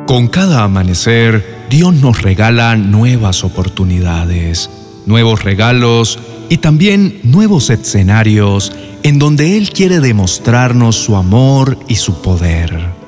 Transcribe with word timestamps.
Con 0.08 0.28
cada 0.30 0.64
amanecer, 0.64 1.68
Dios 1.70 1.94
nos 1.94 2.24
regala 2.24 2.76
nuevas 2.76 3.44
oportunidades, 3.44 4.72
nuevos 5.06 5.44
regalos 5.44 6.18
y 6.50 6.58
también 6.58 7.20
nuevos 7.22 7.70
escenarios 7.70 8.72
en 9.04 9.20
donde 9.20 9.56
Él 9.56 9.70
quiere 9.70 10.00
demostrarnos 10.00 10.96
su 10.96 11.16
amor 11.16 11.78
y 11.88 11.98
su 11.98 12.24
poder. 12.24 12.99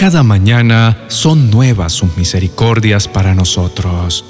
Cada 0.00 0.22
mañana 0.22 0.96
son 1.08 1.50
nuevas 1.50 1.92
sus 1.92 2.16
misericordias 2.16 3.06
para 3.06 3.34
nosotros. 3.34 4.24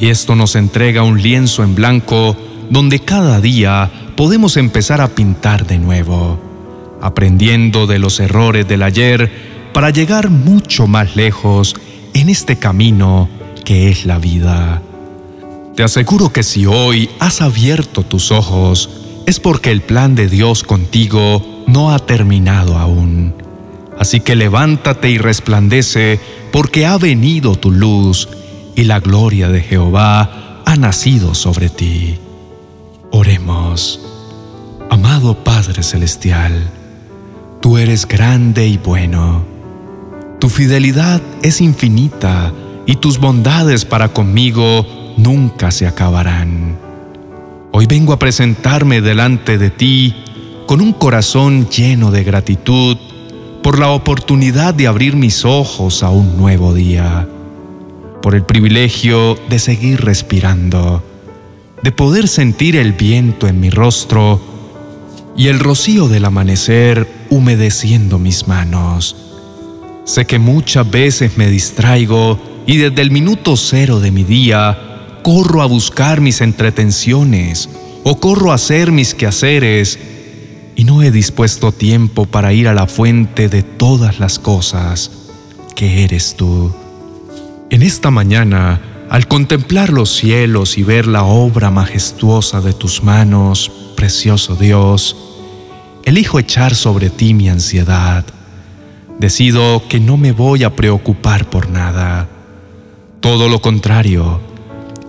Y 0.00 0.10
esto 0.10 0.36
nos 0.36 0.54
entrega 0.54 1.02
un 1.02 1.20
lienzo 1.20 1.64
en 1.64 1.74
blanco 1.74 2.36
donde 2.70 3.00
cada 3.00 3.40
día 3.40 3.90
podemos 4.16 4.56
empezar 4.56 5.00
a 5.00 5.08
pintar 5.08 5.66
de 5.66 5.80
nuevo, 5.80 6.38
aprendiendo 7.00 7.88
de 7.88 7.98
los 7.98 8.20
errores 8.20 8.68
del 8.68 8.84
ayer 8.84 9.70
para 9.74 9.90
llegar 9.90 10.30
mucho 10.30 10.86
más 10.86 11.16
lejos 11.16 11.74
en 12.14 12.28
este 12.28 12.60
camino 12.60 13.28
que 13.64 13.88
es 13.90 14.06
la 14.06 14.20
vida. 14.20 14.82
Te 15.74 15.82
aseguro 15.82 16.32
que 16.32 16.44
si 16.44 16.64
hoy 16.64 17.10
has 17.18 17.40
abierto 17.40 18.04
tus 18.04 18.30
ojos, 18.30 18.88
es 19.26 19.40
porque 19.40 19.72
el 19.72 19.80
plan 19.80 20.14
de 20.14 20.28
Dios 20.28 20.62
contigo 20.62 21.64
no 21.66 21.90
ha 21.90 21.98
terminado 21.98 22.78
aún. 22.78 23.34
Así 23.98 24.20
que 24.20 24.34
levántate 24.34 25.10
y 25.10 25.18
resplandece, 25.18 26.20
porque 26.50 26.86
ha 26.86 26.98
venido 26.98 27.56
tu 27.56 27.70
luz 27.70 28.28
y 28.74 28.84
la 28.84 29.00
gloria 29.00 29.48
de 29.48 29.60
Jehová 29.60 30.62
ha 30.64 30.76
nacido 30.76 31.34
sobre 31.34 31.68
ti. 31.68 32.18
Oremos. 33.10 34.00
Amado 34.90 35.34
Padre 35.42 35.82
Celestial, 35.82 36.70
tú 37.60 37.78
eres 37.78 38.06
grande 38.06 38.66
y 38.66 38.78
bueno. 38.78 39.44
Tu 40.38 40.48
fidelidad 40.48 41.22
es 41.42 41.60
infinita 41.60 42.52
y 42.86 42.96
tus 42.96 43.18
bondades 43.18 43.84
para 43.84 44.08
conmigo 44.08 44.86
nunca 45.16 45.70
se 45.70 45.86
acabarán. 45.86 46.76
Hoy 47.72 47.86
vengo 47.86 48.12
a 48.12 48.18
presentarme 48.18 49.00
delante 49.00 49.56
de 49.56 49.70
ti 49.70 50.14
con 50.66 50.80
un 50.80 50.92
corazón 50.92 51.68
lleno 51.70 52.10
de 52.10 52.24
gratitud 52.24 52.98
por 53.62 53.78
la 53.78 53.90
oportunidad 53.90 54.74
de 54.74 54.88
abrir 54.88 55.14
mis 55.14 55.44
ojos 55.44 56.02
a 56.02 56.10
un 56.10 56.36
nuevo 56.36 56.74
día, 56.74 57.28
por 58.20 58.34
el 58.34 58.42
privilegio 58.42 59.38
de 59.48 59.58
seguir 59.60 60.00
respirando, 60.04 61.02
de 61.82 61.92
poder 61.92 62.26
sentir 62.26 62.76
el 62.76 62.92
viento 62.92 63.46
en 63.46 63.60
mi 63.60 63.70
rostro 63.70 64.40
y 65.36 65.46
el 65.46 65.60
rocío 65.60 66.08
del 66.08 66.24
amanecer 66.24 67.08
humedeciendo 67.30 68.18
mis 68.18 68.48
manos. 68.48 69.16
Sé 70.04 70.26
que 70.26 70.40
muchas 70.40 70.90
veces 70.90 71.38
me 71.38 71.48
distraigo 71.48 72.40
y 72.66 72.78
desde 72.78 73.02
el 73.02 73.12
minuto 73.12 73.56
cero 73.56 74.00
de 74.00 74.10
mi 74.10 74.24
día 74.24 75.20
corro 75.22 75.62
a 75.62 75.66
buscar 75.66 76.20
mis 76.20 76.40
entretenciones 76.40 77.68
o 78.02 78.18
corro 78.18 78.50
a 78.50 78.56
hacer 78.56 78.90
mis 78.90 79.14
quehaceres 79.14 80.00
y 80.76 80.84
no 80.84 81.02
he 81.02 81.10
dispuesto 81.10 81.72
tiempo 81.72 82.26
para 82.26 82.52
ir 82.52 82.68
a 82.68 82.74
la 82.74 82.86
fuente 82.86 83.48
de 83.48 83.62
todas 83.62 84.18
las 84.18 84.38
cosas, 84.38 85.10
que 85.74 86.04
eres 86.04 86.36
tú. 86.36 86.72
En 87.70 87.82
esta 87.82 88.10
mañana, 88.10 88.80
al 89.10 89.28
contemplar 89.28 89.90
los 89.90 90.14
cielos 90.14 90.78
y 90.78 90.82
ver 90.82 91.06
la 91.06 91.24
obra 91.24 91.70
majestuosa 91.70 92.60
de 92.60 92.72
tus 92.72 93.02
manos, 93.02 93.70
precioso 93.96 94.56
Dios, 94.56 95.16
elijo 96.04 96.38
echar 96.38 96.74
sobre 96.74 97.10
ti 97.10 97.34
mi 97.34 97.48
ansiedad. 97.48 98.24
Decido 99.18 99.82
que 99.88 100.00
no 100.00 100.16
me 100.16 100.32
voy 100.32 100.64
a 100.64 100.74
preocupar 100.74 101.48
por 101.48 101.68
nada. 101.68 102.28
Todo 103.20 103.48
lo 103.48 103.60
contrario, 103.60 104.40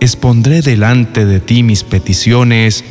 expondré 0.00 0.60
delante 0.60 1.24
de 1.24 1.40
ti 1.40 1.62
mis 1.62 1.82
peticiones 1.82 2.84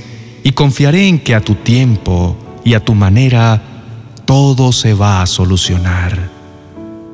y 0.44 0.52
confiaré 0.52 1.08
en 1.08 1.20
que 1.20 1.36
a 1.36 1.42
tu 1.42 1.56
tiempo 1.56 2.36
y 2.64 2.74
a 2.74 2.80
tu 2.80 2.96
manera 2.96 3.62
todo 4.26 4.72
se 4.72 4.94
va 4.94 5.22
a 5.22 5.26
solucionar. 5.26 6.30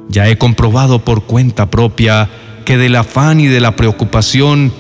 Ya 0.10 0.28
he 0.28 0.38
comprobado 0.38 1.04
por 1.04 1.24
cuenta 1.24 1.70
propia 1.70 2.30
que 2.66 2.78
del 2.78 2.96
afán 2.96 3.40
y 3.40 3.48
de 3.48 3.60
la 3.60 3.76
preocupación 3.76 4.72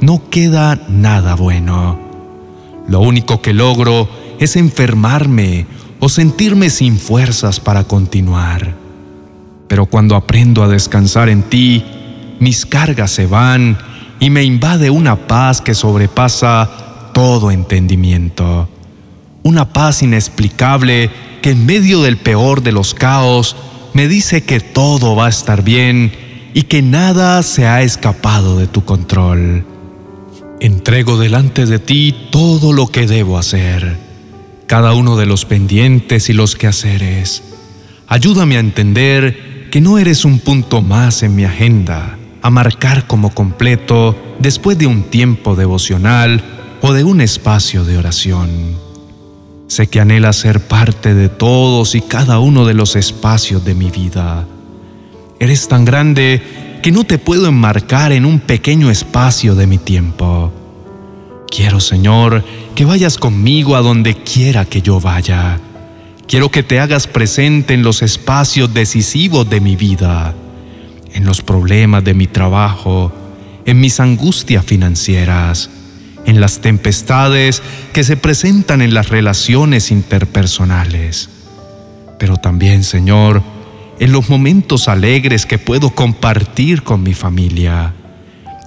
no 0.00 0.28
queda 0.30 0.80
nada 0.88 1.34
bueno. 1.34 1.98
Lo 2.86 3.00
único 3.00 3.42
que 3.42 3.52
logro 3.52 4.08
es 4.38 4.56
enfermarme 4.56 5.66
o 6.00 6.08
sentirme 6.08 6.70
sin 6.70 6.98
fuerzas 6.98 7.60
para 7.60 7.84
continuar. 7.84 8.74
Pero 9.66 9.86
cuando 9.86 10.16
aprendo 10.16 10.62
a 10.62 10.68
descansar 10.68 11.28
en 11.28 11.42
ti, 11.42 11.84
mis 12.40 12.64
cargas 12.64 13.10
se 13.10 13.26
van 13.26 13.76
y 14.20 14.30
me 14.30 14.44
invade 14.44 14.90
una 14.90 15.16
paz 15.16 15.60
que 15.60 15.74
sobrepasa 15.74 17.10
todo 17.12 17.50
entendimiento 17.50 18.68
una 19.42 19.72
paz 19.72 20.02
inexplicable 20.02 21.10
que 21.42 21.50
en 21.50 21.66
medio 21.66 22.02
del 22.02 22.16
peor 22.16 22.62
de 22.62 22.72
los 22.72 22.94
caos 22.94 23.56
me 23.94 24.08
dice 24.08 24.42
que 24.42 24.60
todo 24.60 25.16
va 25.16 25.26
a 25.26 25.30
estar 25.30 25.62
bien 25.62 26.12
y 26.54 26.62
que 26.62 26.82
nada 26.82 27.42
se 27.42 27.66
ha 27.66 27.82
escapado 27.82 28.58
de 28.58 28.66
tu 28.66 28.84
control. 28.84 29.64
Entrego 30.60 31.18
delante 31.18 31.66
de 31.66 31.78
ti 31.78 32.14
todo 32.30 32.72
lo 32.72 32.88
que 32.88 33.06
debo 33.06 33.38
hacer, 33.38 33.96
cada 34.66 34.94
uno 34.94 35.16
de 35.16 35.26
los 35.26 35.44
pendientes 35.44 36.28
y 36.28 36.32
los 36.32 36.56
quehaceres. 36.56 37.42
Ayúdame 38.08 38.56
a 38.56 38.60
entender 38.60 39.68
que 39.70 39.80
no 39.80 39.98
eres 39.98 40.24
un 40.24 40.40
punto 40.40 40.82
más 40.82 41.22
en 41.22 41.36
mi 41.36 41.44
agenda, 41.44 42.18
a 42.42 42.50
marcar 42.50 43.06
como 43.06 43.30
completo 43.34 44.16
después 44.38 44.78
de 44.78 44.86
un 44.86 45.04
tiempo 45.04 45.54
devocional 45.54 46.42
o 46.80 46.92
de 46.92 47.04
un 47.04 47.20
espacio 47.20 47.84
de 47.84 47.98
oración. 47.98 48.87
Sé 49.68 49.86
que 49.86 50.00
anhela 50.00 50.32
ser 50.32 50.60
parte 50.60 51.14
de 51.14 51.28
todos 51.28 51.94
y 51.94 52.00
cada 52.00 52.38
uno 52.38 52.64
de 52.64 52.72
los 52.72 52.96
espacios 52.96 53.64
de 53.66 53.74
mi 53.74 53.90
vida. 53.90 54.46
Eres 55.38 55.68
tan 55.68 55.84
grande 55.84 56.42
que 56.82 56.90
no 56.90 57.04
te 57.04 57.18
puedo 57.18 57.46
enmarcar 57.46 58.12
en 58.12 58.24
un 58.24 58.40
pequeño 58.40 58.90
espacio 58.90 59.54
de 59.54 59.66
mi 59.66 59.76
tiempo. 59.76 60.52
Quiero, 61.50 61.80
Señor, 61.80 62.44
que 62.74 62.86
vayas 62.86 63.18
conmigo 63.18 63.76
a 63.76 63.82
donde 63.82 64.14
quiera 64.14 64.64
que 64.64 64.80
yo 64.80 65.00
vaya. 65.00 65.60
Quiero 66.26 66.50
que 66.50 66.62
te 66.62 66.80
hagas 66.80 67.06
presente 67.06 67.74
en 67.74 67.82
los 67.82 68.00
espacios 68.02 68.72
decisivos 68.72 69.48
de 69.50 69.60
mi 69.60 69.76
vida, 69.76 70.34
en 71.12 71.24
los 71.26 71.42
problemas 71.42 72.02
de 72.04 72.14
mi 72.14 72.26
trabajo, 72.26 73.12
en 73.66 73.80
mis 73.80 74.00
angustias 74.00 74.64
financieras, 74.64 75.70
en 76.26 76.40
las 76.40 76.60
tempestades 76.60 77.62
que 77.92 78.04
se 78.04 78.16
presentan 78.16 78.82
en 78.82 78.94
las 78.94 79.08
relaciones 79.08 79.90
interpersonales. 79.90 81.30
Pero 82.18 82.36
también, 82.36 82.84
Señor, 82.84 83.42
en 83.98 84.12
los 84.12 84.28
momentos 84.28 84.88
alegres 84.88 85.46
que 85.46 85.58
puedo 85.58 85.90
compartir 85.90 86.82
con 86.82 87.02
mi 87.02 87.14
familia, 87.14 87.94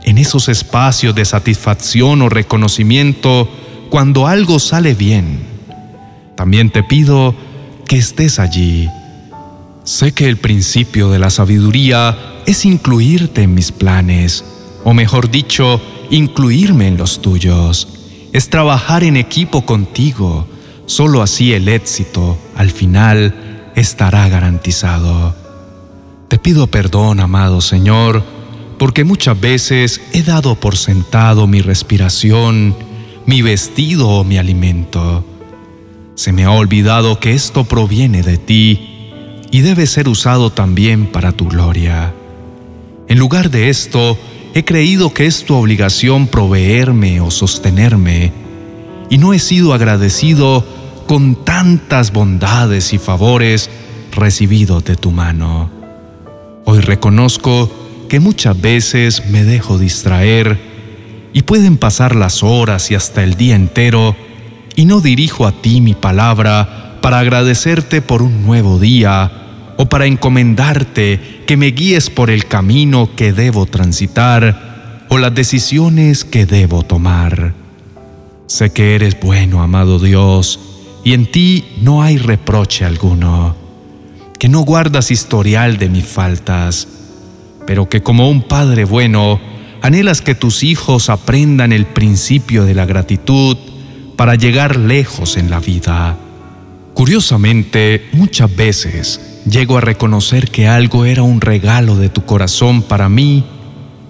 en 0.03 0.17
esos 0.17 0.49
espacios 0.49 1.13
de 1.15 1.25
satisfacción 1.25 2.21
o 2.21 2.29
reconocimiento 2.29 3.49
cuando 3.89 4.27
algo 4.27 4.59
sale 4.59 4.93
bien. 4.93 5.39
También 6.35 6.71
te 6.71 6.83
pido 6.83 7.35
que 7.87 7.97
estés 7.97 8.39
allí. 8.39 8.89
Sé 9.83 10.13
que 10.13 10.27
el 10.27 10.37
principio 10.37 11.09
de 11.09 11.19
la 11.19 11.29
sabiduría 11.29 12.17
es 12.45 12.65
incluirte 12.65 13.43
en 13.43 13.53
mis 13.53 13.71
planes, 13.71 14.43
o 14.83 14.93
mejor 14.93 15.29
dicho, 15.29 15.81
incluirme 16.09 16.87
en 16.87 16.97
los 16.97 17.21
tuyos, 17.21 17.87
es 18.33 18.49
trabajar 18.49 19.03
en 19.03 19.17
equipo 19.17 19.65
contigo. 19.65 20.47
Solo 20.85 21.21
así 21.21 21.53
el 21.53 21.67
éxito, 21.67 22.37
al 22.55 22.71
final, 22.71 23.71
estará 23.75 24.27
garantizado. 24.29 25.35
Te 26.27 26.37
pido 26.37 26.67
perdón, 26.67 27.19
amado 27.19 27.61
Señor, 27.61 28.23
porque 28.77 29.03
muchas 29.03 29.39
veces 29.39 30.01
he 30.13 30.23
dado 30.23 30.55
por 30.55 30.77
sentado 30.77 31.45
mi 31.45 31.61
respiración, 31.61 32.75
mi 33.25 33.41
vestido 33.41 34.09
o 34.09 34.23
mi 34.23 34.37
alimento. 34.37 35.25
Se 36.15 36.31
me 36.31 36.45
ha 36.45 36.51
olvidado 36.51 37.19
que 37.19 37.33
esto 37.33 37.63
proviene 37.65 38.23
de 38.23 38.37
ti 38.37 38.87
y 39.51 39.61
debe 39.61 39.85
ser 39.87 40.07
usado 40.07 40.51
también 40.51 41.05
para 41.05 41.31
tu 41.31 41.47
gloria. 41.47 42.13
En 43.07 43.19
lugar 43.19 43.49
de 43.49 43.69
esto, 43.69 44.17
He 44.53 44.65
creído 44.65 45.13
que 45.13 45.27
es 45.27 45.45
tu 45.45 45.55
obligación 45.55 46.27
proveerme 46.27 47.21
o 47.21 47.31
sostenerme 47.31 48.33
y 49.09 49.17
no 49.17 49.33
he 49.33 49.39
sido 49.39 49.73
agradecido 49.73 50.65
con 51.07 51.35
tantas 51.35 52.11
bondades 52.11 52.91
y 52.91 52.97
favores 52.97 53.69
recibidos 54.11 54.83
de 54.83 54.97
tu 54.97 55.11
mano. 55.11 55.69
Hoy 56.65 56.81
reconozco 56.81 57.71
que 58.09 58.19
muchas 58.19 58.59
veces 58.59 59.25
me 59.29 59.45
dejo 59.45 59.77
distraer 59.77 60.59
y 61.31 61.43
pueden 61.43 61.77
pasar 61.77 62.13
las 62.13 62.43
horas 62.43 62.91
y 62.91 62.95
hasta 62.95 63.23
el 63.23 63.35
día 63.35 63.55
entero 63.55 64.17
y 64.75 64.83
no 64.83 64.99
dirijo 64.99 65.47
a 65.47 65.53
ti 65.53 65.79
mi 65.79 65.93
palabra 65.93 66.97
para 67.01 67.19
agradecerte 67.19 68.01
por 68.01 68.21
un 68.21 68.45
nuevo 68.45 68.79
día 68.79 69.40
o 69.81 69.89
para 69.89 70.05
encomendarte 70.05 71.41
que 71.47 71.57
me 71.57 71.71
guíes 71.71 72.11
por 72.11 72.29
el 72.29 72.45
camino 72.45 73.09
que 73.15 73.33
debo 73.33 73.65
transitar 73.65 75.07
o 75.09 75.17
las 75.17 75.33
decisiones 75.33 76.23
que 76.23 76.45
debo 76.45 76.83
tomar. 76.83 77.55
Sé 78.45 78.69
que 78.69 78.93
eres 78.93 79.19
bueno, 79.19 79.63
amado 79.63 79.97
Dios, 79.97 80.59
y 81.03 81.13
en 81.13 81.31
ti 81.31 81.65
no 81.81 82.03
hay 82.03 82.19
reproche 82.19 82.85
alguno, 82.85 83.55
que 84.37 84.49
no 84.49 84.59
guardas 84.59 85.09
historial 85.09 85.79
de 85.79 85.89
mis 85.89 86.05
faltas, 86.05 86.87
pero 87.65 87.89
que 87.89 88.03
como 88.03 88.29
un 88.29 88.43
Padre 88.43 88.85
bueno, 88.85 89.41
anhelas 89.81 90.21
que 90.21 90.35
tus 90.35 90.61
hijos 90.61 91.09
aprendan 91.09 91.73
el 91.73 91.87
principio 91.87 92.65
de 92.65 92.75
la 92.75 92.85
gratitud 92.85 93.57
para 94.15 94.35
llegar 94.35 94.75
lejos 94.75 95.37
en 95.37 95.49
la 95.49 95.59
vida. 95.59 96.19
Curiosamente, 96.93 98.09
muchas 98.11 98.55
veces 98.55 99.30
llego 99.45 99.77
a 99.77 99.81
reconocer 99.81 100.49
que 100.49 100.67
algo 100.67 101.05
era 101.05 101.23
un 101.23 101.41
regalo 101.41 101.95
de 101.95 102.09
tu 102.09 102.25
corazón 102.25 102.83
para 102.83 103.09
mí 103.09 103.43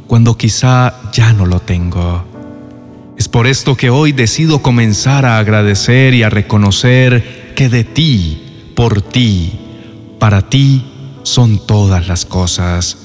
cuando 0.07 0.37
quizá 0.37 0.93
ya 1.13 1.33
no 1.33 1.45
lo 1.45 1.59
tengo. 1.59 2.25
Es 3.17 3.27
por 3.27 3.47
esto 3.47 3.75
que 3.75 3.89
hoy 3.89 4.11
decido 4.11 4.61
comenzar 4.61 5.25
a 5.25 5.37
agradecer 5.37 6.13
y 6.13 6.23
a 6.23 6.29
reconocer 6.29 7.53
que 7.55 7.69
de 7.69 7.83
ti, 7.83 8.71
por 8.75 9.01
ti, 9.01 9.53
para 10.19 10.49
ti 10.49 10.85
son 11.23 11.65
todas 11.65 12.07
las 12.07 12.25
cosas, 12.25 12.97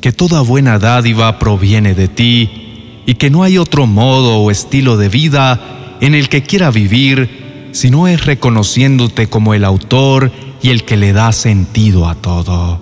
que 0.00 0.12
toda 0.12 0.40
buena 0.40 0.78
dádiva 0.78 1.38
proviene 1.38 1.94
de 1.94 2.08
ti 2.08 3.02
y 3.06 3.14
que 3.14 3.30
no 3.30 3.42
hay 3.42 3.58
otro 3.58 3.86
modo 3.86 4.38
o 4.38 4.50
estilo 4.50 4.96
de 4.96 5.08
vida 5.08 5.60
en 6.00 6.14
el 6.14 6.28
que 6.28 6.42
quiera 6.42 6.70
vivir 6.70 7.70
si 7.72 7.90
no 7.90 8.08
es 8.08 8.24
reconociéndote 8.24 9.28
como 9.28 9.54
el 9.54 9.64
autor 9.64 10.32
y 10.62 10.70
el 10.70 10.84
que 10.84 10.96
le 10.96 11.12
da 11.12 11.32
sentido 11.32 12.08
a 12.08 12.14
todo. 12.14 12.80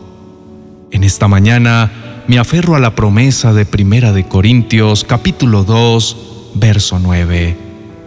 En 0.92 1.02
esta 1.02 1.28
mañana 1.28 2.24
me 2.28 2.38
aferro 2.38 2.76
a 2.76 2.78
la 2.78 2.94
promesa 2.94 3.54
de 3.54 3.64
Primera 3.64 4.12
de 4.12 4.28
Corintios 4.28 5.04
capítulo 5.04 5.64
2 5.64 6.16
verso 6.54 6.98
9, 6.98 7.56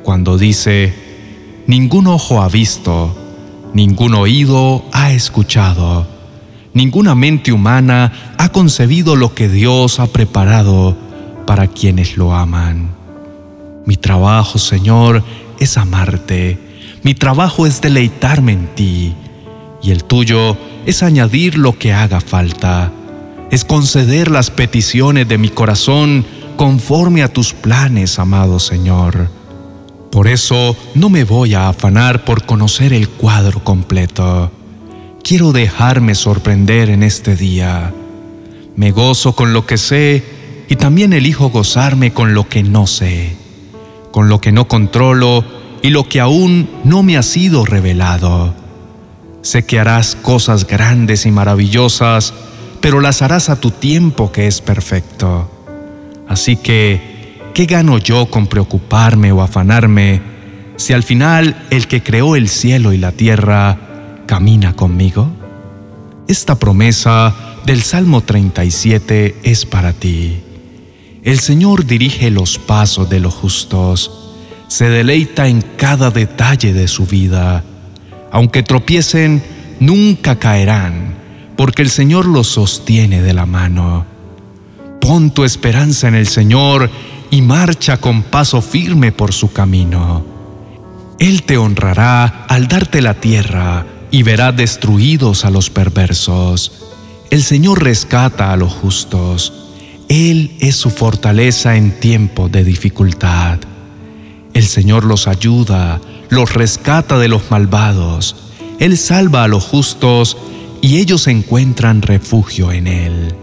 cuando 0.03 0.37
dice, 0.37 0.93
Ningún 1.65 2.07
ojo 2.07 2.41
ha 2.41 2.49
visto, 2.49 3.17
ningún 3.73 4.13
oído 4.13 4.85
ha 4.91 5.11
escuchado, 5.11 6.07
ninguna 6.73 7.15
mente 7.15 7.51
humana 7.51 8.35
ha 8.37 8.49
concebido 8.49 9.15
lo 9.15 9.33
que 9.33 9.49
Dios 9.49 9.99
ha 9.99 10.07
preparado 10.07 10.95
para 11.47 11.67
quienes 11.67 12.15
lo 12.15 12.33
aman. 12.35 12.91
Mi 13.85 13.97
trabajo, 13.97 14.59
Señor, 14.59 15.23
es 15.59 15.77
amarte, 15.77 16.59
mi 17.01 17.15
trabajo 17.15 17.65
es 17.65 17.81
deleitarme 17.81 18.53
en 18.53 18.67
ti, 18.75 19.15
y 19.83 19.91
el 19.91 20.05
tuyo 20.05 20.57
es 20.85 21.03
añadir 21.03 21.57
lo 21.57 21.77
que 21.77 21.93
haga 21.93 22.21
falta, 22.21 22.91
es 23.51 23.65
conceder 23.65 24.31
las 24.31 24.49
peticiones 24.49 25.27
de 25.27 25.37
mi 25.37 25.49
corazón, 25.49 26.25
conforme 26.55 27.21
a 27.21 27.31
tus 27.31 27.53
planes, 27.53 28.17
amado 28.17 28.59
Señor. 28.59 29.29
Por 30.11 30.27
eso 30.27 30.77
no 30.95 31.09
me 31.09 31.23
voy 31.23 31.53
a 31.53 31.69
afanar 31.69 32.23
por 32.23 32.45
conocer 32.45 32.93
el 32.93 33.09
cuadro 33.09 33.63
completo. 33.63 34.51
Quiero 35.23 35.51
dejarme 35.51 36.15
sorprender 36.15 36.89
en 36.89 37.03
este 37.03 37.35
día. 37.35 37.93
Me 38.75 38.91
gozo 38.91 39.35
con 39.35 39.53
lo 39.53 39.65
que 39.65 39.77
sé 39.77 40.23
y 40.69 40.75
también 40.75 41.13
elijo 41.13 41.49
gozarme 41.49 42.13
con 42.13 42.33
lo 42.33 42.47
que 42.47 42.63
no 42.63 42.87
sé, 42.87 43.35
con 44.11 44.29
lo 44.29 44.39
que 44.39 44.51
no 44.51 44.67
controlo 44.67 45.43
y 45.81 45.89
lo 45.89 46.07
que 46.07 46.19
aún 46.19 46.69
no 46.83 47.03
me 47.03 47.17
ha 47.17 47.23
sido 47.23 47.65
revelado. 47.65 48.62
Sé 49.43 49.65
que 49.65 49.77
harás 49.77 50.15
cosas 50.15 50.65
grandes 50.65 51.25
y 51.25 51.31
maravillosas, 51.31 52.33
pero 52.79 53.01
las 53.01 53.21
harás 53.21 53.49
a 53.49 53.57
tu 53.57 53.71
tiempo 53.71 54.31
que 54.31 54.47
es 54.47 54.61
perfecto. 54.61 55.51
Así 56.29 56.55
que, 56.55 57.39
¿qué 57.53 57.65
gano 57.65 57.97
yo 57.97 58.27
con 58.27 58.47
preocuparme 58.47 59.33
o 59.33 59.41
afanarme 59.41 60.21
si 60.77 60.93
al 60.93 61.03
final 61.03 61.67
el 61.69 61.87
que 61.87 62.01
creó 62.01 62.37
el 62.37 62.47
cielo 62.47 62.93
y 62.93 62.97
la 62.97 63.11
tierra 63.11 64.23
camina 64.25 64.77
conmigo? 64.77 65.29
Esta 66.29 66.55
promesa 66.55 67.35
del 67.65 67.81
Salmo 67.81 68.21
37 68.21 69.41
es 69.43 69.65
para 69.65 69.91
ti. 69.91 70.41
El 71.21 71.39
Señor 71.39 71.85
dirige 71.85 72.31
los 72.31 72.57
pasos 72.59 73.09
de 73.09 73.19
los 73.19 73.33
justos, 73.33 74.35
se 74.69 74.89
deleita 74.89 75.49
en 75.49 75.61
cada 75.61 76.11
detalle 76.11 76.73
de 76.73 76.87
su 76.87 77.05
vida. 77.05 77.65
Aunque 78.33 78.63
tropiecen, 78.63 79.43
nunca 79.79 80.39
caerán, 80.39 81.13
porque 81.55 81.83
el 81.83 81.91
Señor 81.91 82.25
los 82.25 82.47
sostiene 82.47 83.21
de 83.21 83.31
la 83.31 83.45
mano. 83.45 84.07
Pon 84.99 85.29
tu 85.29 85.43
esperanza 85.43 86.07
en 86.07 86.15
el 86.15 86.25
Señor 86.25 86.89
y 87.29 87.43
marcha 87.43 87.97
con 87.97 88.23
paso 88.23 88.63
firme 88.63 89.11
por 89.11 89.33
su 89.33 89.53
camino. 89.53 90.25
Él 91.19 91.43
te 91.43 91.57
honrará 91.57 92.45
al 92.49 92.67
darte 92.67 93.03
la 93.03 93.13
tierra 93.13 93.85
y 94.09 94.23
verá 94.23 94.51
destruidos 94.51 95.45
a 95.45 95.51
los 95.51 95.69
perversos. 95.69 96.71
El 97.29 97.43
Señor 97.43 97.83
rescata 97.83 98.51
a 98.51 98.57
los 98.57 98.73
justos. 98.73 99.53
Él 100.09 100.57
es 100.59 100.75
su 100.75 100.89
fortaleza 100.89 101.75
en 101.75 101.99
tiempo 101.99 102.49
de 102.49 102.63
dificultad. 102.63 103.59
El 104.55 104.63
Señor 104.65 105.03
los 105.03 105.27
ayuda, 105.27 106.01
los 106.33 106.53
rescata 106.53 107.17
de 107.17 107.29
los 107.29 107.49
malvados. 107.49 108.35
Él 108.79 108.97
salva 108.97 109.43
a 109.45 109.47
los 109.47 109.63
justos 109.63 110.37
y 110.81 110.97
ellos 110.97 111.27
encuentran 111.27 112.01
refugio 112.01 112.71
en 112.71 112.87
Él 112.87 113.35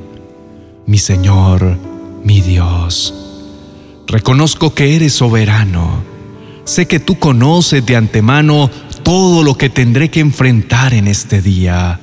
mi 0.91 0.99
Señor, 0.99 1.79
mi 2.25 2.41
Dios. 2.41 3.15
Reconozco 4.09 4.75
que 4.75 4.97
eres 4.97 5.13
soberano. 5.13 6.03
Sé 6.65 6.89
que 6.89 6.99
tú 6.99 7.21
conoces 7.21 7.87
de 7.87 7.95
antemano 7.95 8.69
todo 9.05 9.45
lo 9.45 9.57
que 9.57 9.71
tendré 9.71 10.11
que 10.11 10.19
enfrentar 10.19 10.93
en 10.93 11.07
este 11.07 11.43
día. 11.43 12.01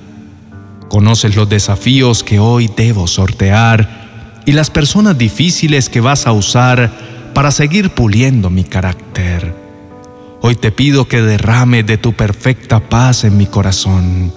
Conoces 0.88 1.36
los 1.36 1.50
desafíos 1.50 2.24
que 2.24 2.40
hoy 2.40 2.72
debo 2.78 3.08
sortear 3.08 4.42
y 4.46 4.54
las 4.54 4.70
personas 4.70 5.18
difíciles 5.18 5.90
que 5.90 6.00
vas 6.00 6.26
a 6.26 6.32
usar 6.32 7.30
para 7.34 7.52
seguir 7.52 7.90
puliendo 7.90 8.50
mi 8.50 8.64
carácter. 8.64 9.67
Hoy 10.48 10.56
te 10.56 10.72
pido 10.72 11.10
que 11.10 11.22
derrame 11.22 11.84
de 11.84 11.98
tu 11.98 12.14
perfecta 12.14 12.80
paz 12.80 13.26
en 13.26 13.36
mi 13.36 13.48
corazón 13.48 14.32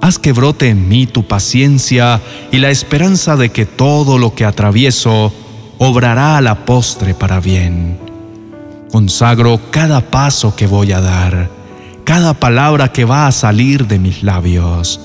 Haz 0.00 0.18
que 0.18 0.32
brote 0.32 0.70
en 0.70 0.88
mí 0.88 1.06
tu 1.06 1.24
paciencia 1.24 2.22
y 2.50 2.56
la 2.56 2.70
esperanza 2.70 3.36
de 3.36 3.50
que 3.50 3.66
todo 3.66 4.16
lo 4.16 4.34
que 4.34 4.46
atravieso 4.46 5.30
obrará 5.76 6.38
a 6.38 6.40
la 6.40 6.64
postre 6.64 7.12
para 7.12 7.38
bien. 7.38 7.98
Consagro 8.90 9.60
cada 9.70 10.00
paso 10.00 10.56
que 10.56 10.66
voy 10.66 10.92
a 10.92 11.02
dar, 11.02 11.50
cada 12.04 12.32
palabra 12.32 12.90
que 12.90 13.04
va 13.04 13.26
a 13.26 13.32
salir 13.32 13.86
de 13.86 13.98
mis 13.98 14.22
labios. 14.22 15.00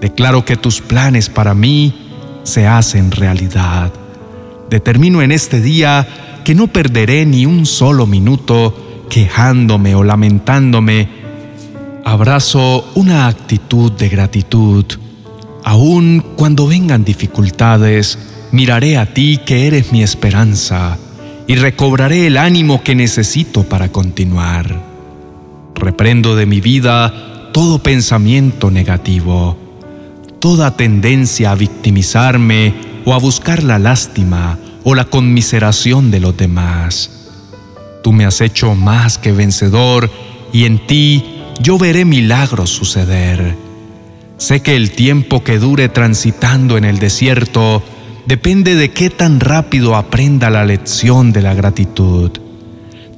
Declaro 0.00 0.44
que 0.44 0.56
tus 0.56 0.80
planes 0.80 1.28
para 1.28 1.54
mí 1.54 1.94
se 2.42 2.66
hacen 2.66 3.12
realidad. 3.12 3.92
Determino 4.70 5.22
en 5.22 5.30
este 5.30 5.60
día 5.60 6.08
que 6.42 6.56
no 6.56 6.66
perderé 6.66 7.26
ni 7.26 7.46
un 7.46 7.64
solo 7.64 8.08
minuto 8.08 8.89
quejándome 9.10 9.94
o 9.94 10.02
lamentándome 10.02 11.20
Abrazo 12.04 12.90
una 12.94 13.28
actitud 13.28 13.92
de 13.92 14.08
gratitud. 14.08 14.84
Aun 15.64 16.24
cuando 16.34 16.66
vengan 16.66 17.04
dificultades, 17.04 18.18
miraré 18.52 18.96
a 18.96 19.12
ti 19.12 19.38
que 19.44 19.66
eres 19.66 19.92
mi 19.92 20.02
esperanza 20.02 20.98
y 21.46 21.56
recobraré 21.56 22.26
el 22.26 22.38
ánimo 22.38 22.82
que 22.82 22.94
necesito 22.94 23.64
para 23.64 23.92
continuar. 23.92 24.82
Reprendo 25.74 26.34
de 26.36 26.46
mi 26.46 26.60
vida 26.60 27.50
todo 27.52 27.82
pensamiento 27.82 28.70
negativo, 28.70 29.58
toda 30.38 30.76
tendencia 30.76 31.52
a 31.52 31.54
victimizarme 31.54 32.74
o 33.04 33.12
a 33.12 33.18
buscar 33.18 33.62
la 33.62 33.78
lástima 33.78 34.58
o 34.84 34.94
la 34.94 35.04
conmiseración 35.04 36.10
de 36.10 36.20
los 36.20 36.36
demás. 36.36 37.19
Tú 38.02 38.12
me 38.12 38.24
has 38.24 38.40
hecho 38.40 38.74
más 38.74 39.18
que 39.18 39.32
vencedor 39.32 40.10
y 40.52 40.64
en 40.64 40.86
ti 40.86 41.24
yo 41.60 41.78
veré 41.78 42.04
milagros 42.04 42.70
suceder. 42.70 43.56
Sé 44.38 44.60
que 44.62 44.74
el 44.74 44.92
tiempo 44.92 45.44
que 45.44 45.58
dure 45.58 45.88
transitando 45.88 46.78
en 46.78 46.84
el 46.84 46.98
desierto 46.98 47.82
depende 48.26 48.74
de 48.74 48.90
qué 48.90 49.10
tan 49.10 49.40
rápido 49.40 49.96
aprenda 49.96 50.48
la 50.48 50.64
lección 50.64 51.32
de 51.32 51.42
la 51.42 51.54
gratitud. 51.54 52.30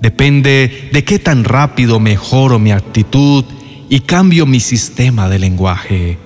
Depende 0.01 0.91
de 0.93 1.05
qué 1.05 1.21
tan 1.21 1.45
rápido 1.45 2.01
mejoro 2.01 2.59
mi 2.59 2.73
actitud 2.73 3.45
y 3.89 4.01
cambio 4.01 4.47
mi 4.47 4.59
sistema 4.59 5.29
de 5.29 5.39
lenguaje. 5.39 6.19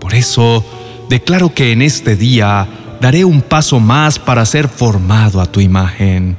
Por 0.00 0.14
eso 0.14 0.64
declaro 1.08 1.54
que 1.54 1.70
en 1.70 1.82
este 1.82 2.16
día 2.16 2.66
daré 3.00 3.24
un 3.24 3.42
paso 3.42 3.78
más 3.78 4.18
para 4.18 4.44
ser 4.44 4.66
formado 4.68 5.40
a 5.40 5.46
tu 5.46 5.60
imagen. 5.60 6.36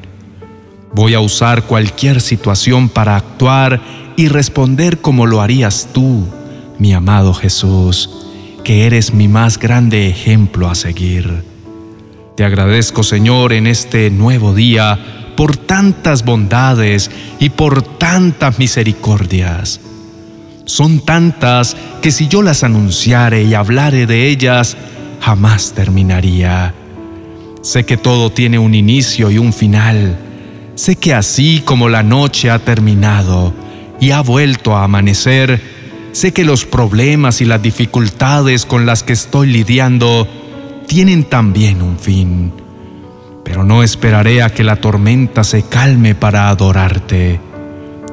Voy 0.94 1.14
a 1.14 1.22
usar 1.22 1.64
cualquier 1.64 2.20
situación 2.22 2.90
para 2.90 3.16
actuar 3.16 3.82
y 4.18 4.28
responder 4.28 5.00
como 5.00 5.26
lo 5.26 5.42
harías 5.42 5.90
tú, 5.94 6.28
mi 6.80 6.94
amado 6.94 7.34
Jesús, 7.34 8.10
que 8.64 8.86
eres 8.86 9.14
mi 9.14 9.28
más 9.28 9.58
grande 9.58 10.10
ejemplo 10.10 10.70
a 10.70 10.76
seguir. 10.76 11.44
Te 12.36 12.44
agradezco, 12.44 13.04
Señor, 13.04 13.54
en 13.54 13.68
este 13.68 14.10
nuevo 14.10 14.54
día 14.54 15.34
por 15.38 15.56
tantas 15.56 16.26
bondades 16.26 17.10
y 17.40 17.50
por 17.50 17.82
tantas 17.82 18.60
misericordias. 18.60 19.80
Son 20.66 21.00
tantas 21.00 21.76
que 22.02 22.12
si 22.12 22.28
yo 22.28 22.42
las 22.42 22.64
anunciare 22.64 23.44
y 23.44 23.54
hablare 23.54 24.06
de 24.06 24.28
ellas, 24.28 24.76
jamás 25.22 25.74
terminaría. 25.74 26.74
Sé 27.62 27.86
que 27.86 27.98
todo 27.98 28.32
tiene 28.32 28.60
un 28.60 28.76
inicio 28.76 29.32
y 29.32 29.38
un 29.38 29.54
final. 29.54 30.18
Sé 30.82 30.96
que 30.96 31.14
así 31.14 31.62
como 31.64 31.90
la 31.90 32.02
noche 32.02 32.50
ha 32.50 32.58
terminado 32.58 33.54
y 34.00 34.10
ha 34.10 34.22
vuelto 34.22 34.76
a 34.76 34.86
amanecer, 34.86 35.62
sé 36.12 36.34
que 36.34 36.44
los 36.44 36.66
problemas 36.66 37.40
y 37.40 37.46
las 37.46 37.62
dificultades 37.62 38.66
con 38.66 38.88
las 38.88 39.04
que 39.04 39.14
estoy 39.14 39.52
lidiando 39.52 40.28
tienen 40.88 41.26
también 41.26 41.84
un 41.84 42.00
fin. 42.00 42.52
Pero 43.46 43.64
no 43.64 43.84
esperaré 43.84 44.42
a 44.42 44.50
que 44.50 44.64
la 44.64 44.78
tormenta 44.78 45.44
se 45.44 45.62
calme 45.62 46.16
para 46.16 46.50
adorarte. 46.50 47.40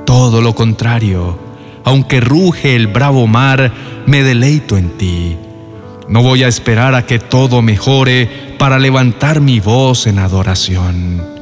Todo 0.04 0.42
lo 0.42 0.54
contrario, 0.54 1.38
aunque 1.84 2.20
ruge 2.20 2.76
el 2.76 2.88
bravo 2.88 3.26
mar, 3.26 3.72
me 4.04 4.22
deleito 4.22 4.76
en 4.76 4.90
ti 4.98 5.38
no 6.06 6.22
voy 6.22 6.42
a 6.42 6.48
esperar 6.48 6.94
a 6.94 7.06
que 7.06 7.18
todo 7.18 7.60
mejore 7.60 8.56
para 8.58 8.78
levantar 8.78 9.42
mi 9.42 9.60
voz 9.60 10.06
en 10.06 10.18
adoración. 10.18 11.37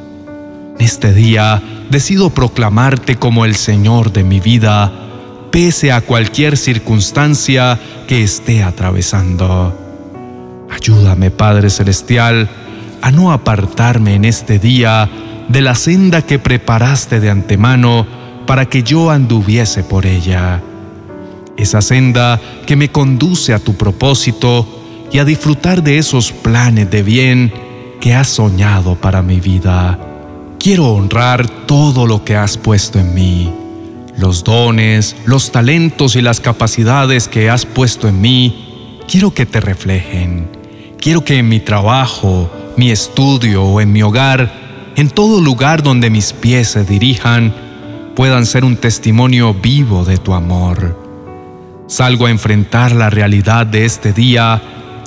En 0.78 0.84
este 0.84 1.12
día 1.12 1.62
decido 1.90 2.30
proclamarte 2.30 3.16
como 3.16 3.44
el 3.44 3.54
Señor 3.54 4.12
de 4.12 4.24
mi 4.24 4.40
vida, 4.40 4.92
pese 5.50 5.92
a 5.92 6.00
cualquier 6.00 6.56
circunstancia 6.56 7.78
que 8.06 8.22
esté 8.22 8.62
atravesando. 8.62 9.76
Ayúdame, 10.70 11.30
Padre 11.30 11.70
Celestial, 11.70 12.48
a 13.02 13.10
no 13.10 13.32
apartarme 13.32 14.14
en 14.14 14.24
este 14.24 14.58
día 14.58 15.08
de 15.48 15.62
la 15.62 15.74
senda 15.74 16.22
que 16.22 16.38
preparaste 16.38 17.20
de 17.20 17.30
antemano 17.30 18.06
para 18.46 18.66
que 18.66 18.82
yo 18.82 19.10
anduviese 19.10 19.82
por 19.82 20.06
ella 20.06 20.62
esa 21.56 21.80
senda 21.80 22.40
que 22.66 22.76
me 22.76 22.90
conduce 22.90 23.54
a 23.54 23.58
tu 23.58 23.74
propósito 23.74 24.66
y 25.12 25.18
a 25.18 25.24
disfrutar 25.24 25.82
de 25.82 25.98
esos 25.98 26.32
planes 26.32 26.90
de 26.90 27.02
bien 27.02 27.52
que 28.00 28.14
has 28.14 28.28
soñado 28.28 28.94
para 28.96 29.22
mi 29.22 29.40
vida. 29.40 30.05
Quiero 30.66 30.88
honrar 30.88 31.48
todo 31.48 32.08
lo 32.08 32.24
que 32.24 32.34
has 32.34 32.58
puesto 32.58 32.98
en 32.98 33.14
mí, 33.14 33.54
los 34.18 34.42
dones, 34.42 35.14
los 35.24 35.52
talentos 35.52 36.16
y 36.16 36.22
las 36.22 36.40
capacidades 36.40 37.28
que 37.28 37.48
has 37.48 37.64
puesto 37.64 38.08
en 38.08 38.20
mí. 38.20 38.98
Quiero 39.06 39.32
que 39.32 39.46
te 39.46 39.60
reflejen. 39.60 40.50
Quiero 40.98 41.22
que 41.22 41.38
en 41.38 41.48
mi 41.48 41.60
trabajo, 41.60 42.50
mi 42.76 42.90
estudio 42.90 43.62
o 43.62 43.80
en 43.80 43.92
mi 43.92 44.02
hogar, 44.02 44.92
en 44.96 45.08
todo 45.08 45.40
lugar 45.40 45.84
donde 45.84 46.10
mis 46.10 46.32
pies 46.32 46.70
se 46.70 46.84
dirijan, 46.84 47.54
puedan 48.16 48.44
ser 48.44 48.64
un 48.64 48.76
testimonio 48.76 49.54
vivo 49.54 50.04
de 50.04 50.16
tu 50.16 50.34
amor. 50.34 51.00
Salgo 51.86 52.26
a 52.26 52.30
enfrentar 52.30 52.90
la 52.90 53.08
realidad 53.08 53.66
de 53.66 53.84
este 53.84 54.12
día 54.12 54.60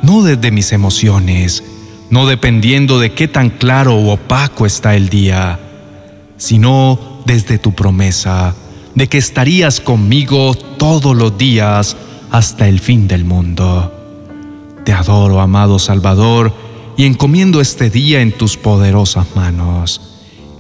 no 0.04 0.24
desde 0.24 0.51
mis 0.51 0.72
emociones, 0.72 1.66
no 2.10 2.25
dependiendo 2.25 3.00
de 3.00 3.12
qué 3.12 3.28
tan 3.28 3.50
claro 3.50 3.96
o 3.96 4.13
opaco 4.13 4.66
está 4.66 4.96
el 4.96 5.10
día, 5.10 5.60
sino 6.38 7.22
desde 7.25 7.58
tu 7.58 7.74
promesa 7.74 8.56
de 8.96 9.08
que 9.08 9.18
estarías 9.18 9.80
conmigo 9.80 10.56
todos 10.56 11.16
los 11.16 11.38
días 11.38 11.96
hasta 12.32 12.68
el 12.68 12.80
fin 12.80 13.08
del 13.08 13.25
mundo. 13.25 13.94
Te 14.84 14.94
adoro, 14.94 15.39
amado 15.39 15.80
Salvador, 15.80 16.54
y 16.98 17.06
encomiendo 17.06 17.62
este 17.62 17.89
día 17.89 18.22
en 18.22 18.32
tus 18.32 18.58
poderosas 18.58 19.28
manos. 19.36 20.01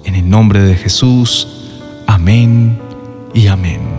En 0.05 0.15
el 0.15 0.29
nombre 0.29 0.61
de 0.61 0.75
Jesús, 0.75 1.47
amén 2.07 2.79
y 3.33 3.47
amén. 3.47 3.98